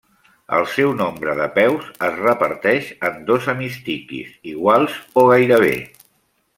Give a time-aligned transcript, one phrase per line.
[0.59, 5.75] El seu nombre de peus es reparteix en dos hemistiquis, iguals o gairebé.